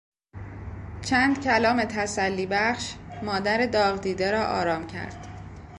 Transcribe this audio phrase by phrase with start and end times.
[1.05, 5.27] چند کلام تسلیبخش مادر داغدیده را آرام کرد.